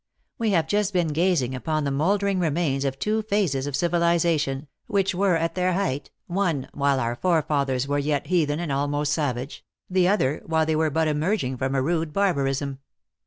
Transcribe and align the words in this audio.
We 0.39 0.49
have 0.49 0.65
just 0.67 0.93
been 0.93 1.09
gazing 1.09 1.53
upon 1.53 1.83
the 1.83 1.91
mouldering 1.91 2.39
remains 2.39 2.85
of 2.85 2.97
two 2.97 3.21
phases 3.21 3.67
of 3.67 3.75
civilization, 3.75 4.67
which 4.87 5.13
were 5.13 5.35
at 5.35 5.53
their 5.53 5.73
height, 5.73 6.09
one, 6.25 6.67
while 6.73 6.99
our 6.99 7.15
forefathers 7.15 7.87
were 7.87 7.99
yet 7.99 8.25
heathen 8.25 8.59
and 8.59 8.71
almost 8.71 9.13
savage, 9.13 9.63
the 9.91 10.07
other, 10.07 10.41
while 10.43 10.65
they 10.65 10.75
were 10.75 10.89
but 10.89 11.07
emerging 11.07 11.55
from 11.57 11.75
a 11.75 11.83
rude 11.83 12.13
barbarism. 12.13 12.79